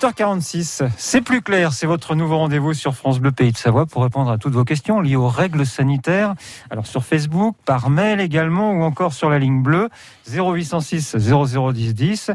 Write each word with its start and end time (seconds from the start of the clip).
8h46, 0.00 0.88
c'est 0.96 1.22
plus 1.22 1.42
clair, 1.42 1.72
c'est 1.72 1.88
votre 1.88 2.14
nouveau 2.14 2.38
rendez-vous 2.38 2.72
sur 2.72 2.94
France 2.94 3.18
Bleu 3.18 3.32
Pays 3.32 3.50
de 3.50 3.56
Savoie 3.56 3.84
pour 3.84 4.04
répondre 4.04 4.30
à 4.30 4.38
toutes 4.38 4.52
vos 4.52 4.64
questions 4.64 5.00
liées 5.00 5.16
aux 5.16 5.26
règles 5.26 5.66
sanitaires. 5.66 6.36
Alors 6.70 6.86
sur 6.86 7.04
Facebook, 7.04 7.56
par 7.64 7.90
mail 7.90 8.20
également 8.20 8.70
ou 8.70 8.84
encore 8.84 9.12
sur 9.12 9.28
la 9.28 9.40
ligne 9.40 9.60
bleue 9.60 9.88
0806 10.32 11.16
0010 11.16 11.94
10. 11.94 12.30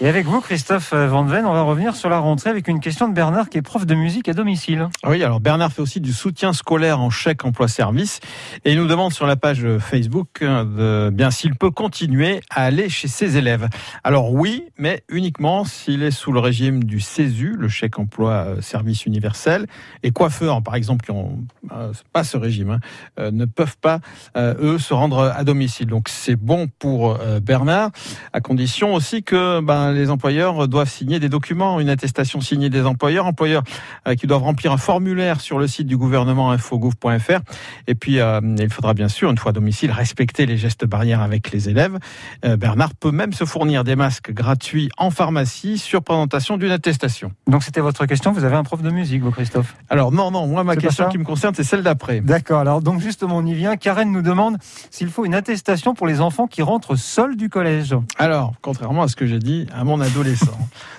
Et 0.00 0.08
avec 0.08 0.26
vous, 0.26 0.40
Christophe 0.40 0.92
Van 0.92 1.22
Ven, 1.22 1.46
on 1.46 1.52
va 1.52 1.62
revenir 1.62 1.94
sur 1.94 2.08
la 2.08 2.18
rentrée 2.18 2.50
avec 2.50 2.66
une 2.66 2.80
question 2.80 3.06
de 3.08 3.14
Bernard 3.14 3.48
qui 3.48 3.58
est 3.58 3.62
prof 3.62 3.86
de 3.86 3.94
musique 3.94 4.28
à 4.28 4.34
domicile. 4.34 4.88
Oui, 5.06 5.22
alors 5.22 5.38
Bernard 5.38 5.72
fait 5.72 5.82
aussi 5.82 6.00
du 6.00 6.12
soutien 6.12 6.52
scolaire 6.52 6.98
en 6.98 7.10
chèque 7.10 7.44
emploi-service 7.44 8.18
et 8.64 8.72
il 8.72 8.78
nous 8.78 8.88
demande 8.88 9.12
sur 9.12 9.24
la 9.24 9.36
page 9.36 9.64
Facebook 9.78 10.40
de, 10.40 11.10
bien 11.12 11.30
s'il 11.30 11.54
peut 11.54 11.70
continuer 11.70 12.40
à 12.50 12.64
aller 12.64 12.88
chez 12.88 13.06
ses 13.06 13.36
élèves. 13.36 13.68
Alors 14.02 14.32
oui, 14.32 14.64
mais 14.78 15.04
uniquement 15.08 15.64
s'il 15.64 16.02
est 16.02 16.10
sous 16.10 16.32
le 16.32 16.40
régime 16.40 16.82
du 16.82 16.98
CESU, 16.98 17.54
le 17.56 17.68
chèque 17.68 18.00
emploi 18.00 18.56
service 18.60 19.06
universel, 19.06 19.66
et 20.02 20.10
coiffeurs, 20.10 20.60
par 20.60 20.74
exemple, 20.74 21.06
qui 21.06 21.12
n'ont 21.12 21.38
euh, 21.70 21.92
pas 22.12 22.24
ce 22.24 22.36
régime, 22.36 22.70
hein, 22.70 22.80
euh, 23.20 23.30
ne 23.30 23.44
peuvent 23.44 23.78
pas, 23.80 24.00
euh, 24.36 24.54
eux, 24.60 24.78
se 24.80 24.92
rendre 24.92 25.32
à 25.34 25.44
domicile. 25.44 25.86
Donc 25.86 26.08
c'est 26.08 26.36
bon 26.36 26.66
pour 26.80 27.16
Bernard, 27.42 27.90
à 28.32 28.40
condition 28.40 28.92
aussi 28.92 29.22
que... 29.22 29.60
Ben, 29.60 29.83
les 29.92 30.10
employeurs 30.10 30.68
doivent 30.68 30.88
signer 30.88 31.18
des 31.18 31.28
documents, 31.28 31.80
une 31.80 31.88
attestation 31.88 32.40
signée 32.40 32.70
des 32.70 32.86
employeurs, 32.86 33.26
employeurs 33.26 33.62
euh, 34.06 34.14
qui 34.14 34.26
doivent 34.26 34.42
remplir 34.42 34.72
un 34.72 34.76
formulaire 34.76 35.40
sur 35.40 35.58
le 35.58 35.66
site 35.66 35.86
du 35.86 35.96
gouvernement 35.96 36.50
infogouv.fr. 36.50 37.40
Et 37.86 37.94
puis, 37.94 38.20
euh, 38.20 38.40
il 38.58 38.70
faudra 38.70 38.94
bien 38.94 39.08
sûr, 39.08 39.30
une 39.30 39.38
fois 39.38 39.50
à 39.50 39.52
domicile, 39.52 39.90
respecter 39.90 40.46
les 40.46 40.56
gestes 40.56 40.84
barrières 40.84 41.20
avec 41.20 41.50
les 41.50 41.68
élèves. 41.68 41.98
Euh, 42.44 42.56
Bernard 42.56 42.94
peut 42.94 43.10
même 43.10 43.32
se 43.32 43.44
fournir 43.44 43.84
des 43.84 43.96
masques 43.96 44.32
gratuits 44.32 44.90
en 44.98 45.10
pharmacie 45.10 45.78
sur 45.78 46.02
présentation 46.02 46.56
d'une 46.56 46.70
attestation. 46.70 47.32
Donc, 47.46 47.62
c'était 47.62 47.80
votre 47.80 48.06
question. 48.06 48.32
Vous 48.32 48.44
avez 48.44 48.56
un 48.56 48.64
prof 48.64 48.82
de 48.82 48.90
musique, 48.90 49.22
vous, 49.22 49.30
Christophe? 49.30 49.76
Alors, 49.88 50.12
non, 50.12 50.30
non. 50.30 50.46
Moi, 50.46 50.64
ma 50.64 50.76
question 50.76 51.08
qui 51.08 51.18
me 51.18 51.24
concerne, 51.24 51.54
c'est 51.54 51.64
celle 51.64 51.82
d'après. 51.82 52.20
D'accord. 52.20 52.60
Alors, 52.60 52.82
donc, 52.82 53.00
justement, 53.00 53.38
on 53.38 53.46
y 53.46 53.54
vient. 53.54 53.76
Karen 53.76 54.10
nous 54.10 54.22
demande 54.22 54.58
s'il 54.90 55.08
faut 55.08 55.24
une 55.24 55.34
attestation 55.34 55.94
pour 55.94 56.06
les 56.06 56.20
enfants 56.20 56.46
qui 56.46 56.62
rentrent 56.62 56.96
seuls 56.96 57.36
du 57.36 57.48
collège. 57.48 57.94
Alors, 58.18 58.54
contrairement 58.62 59.02
à 59.02 59.08
ce 59.08 59.16
que 59.16 59.26
j'ai 59.26 59.38
dit, 59.38 59.66
à 59.74 59.84
mon 59.84 60.00
adolescent. 60.00 60.56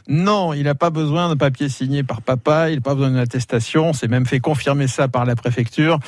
non, 0.07 0.53
il 0.53 0.63
n'a 0.63 0.75
pas 0.75 0.89
besoin 0.89 1.29
de 1.29 1.35
papier 1.35 1.69
signé 1.69 2.03
par 2.03 2.21
papa, 2.21 2.69
il 2.69 2.75
n'a 2.75 2.81
pas 2.81 2.93
besoin 2.93 3.09
d'une 3.09 3.19
attestation, 3.19 3.93
c'est 3.93 4.07
même 4.07 4.25
fait 4.25 4.39
confirmer 4.39 4.87
ça 4.87 5.07
par 5.07 5.25
la 5.25 5.35
préfecture. 5.35 5.99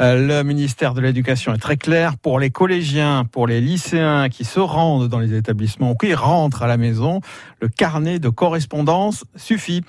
Euh, 0.00 0.26
le 0.26 0.44
ministère 0.44 0.94
de 0.94 1.00
l'Éducation 1.00 1.52
est 1.52 1.58
très 1.58 1.76
clair 1.76 2.16
pour 2.16 2.38
les 2.38 2.50
collégiens, 2.50 3.24
pour 3.24 3.46
les 3.46 3.60
lycéens 3.60 4.28
qui 4.28 4.44
se 4.44 4.60
rendent 4.60 5.08
dans 5.08 5.18
les 5.18 5.34
établissements 5.34 5.90
ou 5.90 5.96
qui 5.96 6.14
rentrent 6.14 6.62
à 6.62 6.68
la 6.68 6.76
maison, 6.76 7.20
le 7.60 7.68
carnet 7.68 8.18
de 8.18 8.28
correspondance 8.28 9.24
suffit. 9.36 9.82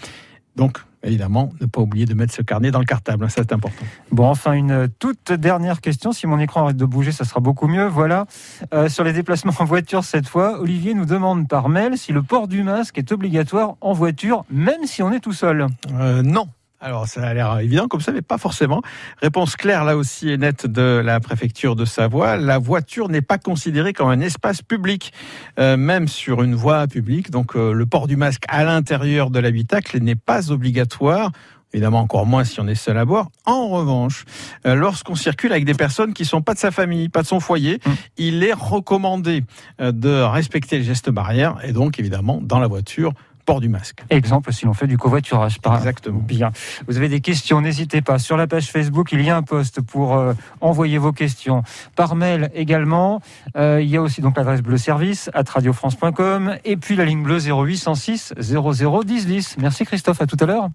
Donc, 0.55 0.79
évidemment, 1.03 1.51
ne 1.61 1.65
pas 1.65 1.81
oublier 1.81 2.05
de 2.05 2.13
mettre 2.13 2.33
ce 2.33 2.41
carnet 2.41 2.71
dans 2.71 2.79
le 2.79 2.85
cartable, 2.85 3.29
ça 3.29 3.41
c'est 3.43 3.53
important. 3.53 3.85
Bon, 4.11 4.27
enfin, 4.27 4.53
une 4.53 4.87
toute 4.99 5.31
dernière 5.31 5.81
question. 5.81 6.11
Si 6.11 6.27
mon 6.27 6.39
écran 6.39 6.63
arrête 6.63 6.77
de 6.77 6.85
bouger, 6.85 7.11
ça 7.11 7.25
sera 7.25 7.39
beaucoup 7.39 7.67
mieux. 7.67 7.85
Voilà. 7.85 8.25
Euh, 8.73 8.89
sur 8.89 9.03
les 9.03 9.13
déplacements 9.13 9.53
en 9.59 9.65
voiture 9.65 10.03
cette 10.03 10.27
fois, 10.27 10.59
Olivier 10.59 10.93
nous 10.93 11.05
demande 11.05 11.47
par 11.47 11.69
mail 11.69 11.97
si 11.97 12.11
le 12.11 12.23
port 12.23 12.47
du 12.47 12.63
masque 12.63 12.97
est 12.97 13.11
obligatoire 13.11 13.75
en 13.81 13.93
voiture, 13.93 14.45
même 14.49 14.85
si 14.85 15.03
on 15.03 15.11
est 15.11 15.19
tout 15.19 15.33
seul. 15.33 15.67
Euh, 15.93 16.21
non. 16.21 16.47
Alors 16.83 17.07
ça 17.07 17.25
a 17.25 17.33
l'air 17.33 17.59
évident 17.59 17.87
comme 17.87 18.01
ça, 18.01 18.11
mais 18.11 18.21
pas 18.21 18.37
forcément. 18.37 18.81
Réponse 19.21 19.55
claire 19.55 19.85
là 19.85 19.95
aussi 19.95 20.29
et 20.29 20.37
nette 20.37 20.67
de 20.67 21.01
la 21.01 21.21
préfecture 21.21 21.77
de 21.77 21.85
Savoie. 21.85 22.35
La 22.35 22.57
voiture 22.57 23.07
n'est 23.07 23.21
pas 23.21 23.37
considérée 23.37 23.93
comme 23.93 24.09
un 24.09 24.19
espace 24.19 24.61
public, 24.61 25.13
euh, 25.59 25.77
même 25.77 26.09
sur 26.09 26.43
une 26.43 26.55
voie 26.55 26.85
publique. 26.87 27.31
Donc 27.31 27.55
euh, 27.55 27.71
le 27.71 27.85
port 27.85 28.07
du 28.07 28.17
masque 28.17 28.43
à 28.49 28.65
l'intérieur 28.65 29.29
de 29.29 29.39
l'habitacle 29.39 29.97
n'est 29.99 30.15
pas 30.15 30.51
obligatoire. 30.51 31.31
Évidemment, 31.71 31.99
encore 31.99 32.25
moins 32.25 32.43
si 32.43 32.59
on 32.59 32.67
est 32.67 32.75
seul 32.75 32.97
à 32.97 33.05
bord. 33.05 33.31
En 33.45 33.69
revanche, 33.69 34.25
euh, 34.67 34.75
lorsqu'on 34.75 35.15
circule 35.15 35.53
avec 35.53 35.63
des 35.63 35.75
personnes 35.75 36.13
qui 36.13 36.25
sont 36.25 36.41
pas 36.41 36.53
de 36.53 36.59
sa 36.59 36.71
famille, 36.71 37.07
pas 37.07 37.21
de 37.21 37.27
son 37.27 37.39
foyer, 37.39 37.79
mmh. 37.85 37.91
il 38.17 38.43
est 38.43 38.53
recommandé 38.53 39.45
de 39.79 40.21
respecter 40.21 40.79
les 40.79 40.83
gestes 40.83 41.09
barrières 41.09 41.55
et 41.63 41.71
donc 41.71 41.97
évidemment 41.97 42.41
dans 42.41 42.59
la 42.59 42.67
voiture 42.67 43.13
port 43.45 43.61
du 43.61 43.69
masque. 43.69 44.03
Exemple 44.09 44.51
si 44.53 44.65
l'on 44.65 44.73
fait 44.73 44.87
du 44.87 44.97
covoiturage. 44.97 45.59
Par... 45.59 45.75
Exactement. 45.75 46.19
Bien. 46.19 46.51
Vous 46.87 46.97
avez 46.97 47.09
des 47.09 47.21
questions, 47.21 47.61
n'hésitez 47.61 48.01
pas. 48.01 48.19
Sur 48.19 48.37
la 48.37 48.47
page 48.47 48.71
Facebook, 48.71 49.11
il 49.11 49.21
y 49.21 49.29
a 49.29 49.37
un 49.37 49.43
post 49.43 49.81
pour 49.81 50.15
euh, 50.15 50.33
envoyer 50.61 50.97
vos 50.97 51.11
questions. 51.11 51.63
Par 51.95 52.15
mail 52.15 52.49
également. 52.53 53.21
Euh, 53.55 53.81
il 53.81 53.89
y 53.89 53.97
a 53.97 54.01
aussi 54.01 54.21
donc 54.21 54.37
l'adresse 54.37 54.61
bleu 54.61 54.77
service 54.77 55.29
at 55.33 55.43
radiofrance.com 55.49 56.57
et 56.65 56.77
puis 56.77 56.95
la 56.95 57.05
ligne 57.05 57.23
bleue 57.23 57.39
0806 57.39 58.33
00 58.39 59.03
10 59.03 59.27
10. 59.27 59.57
Merci 59.59 59.85
Christophe, 59.85 60.21
à 60.21 60.27
tout 60.27 60.37
à 60.39 60.45
l'heure. 60.45 60.69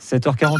7h40. 0.00 0.48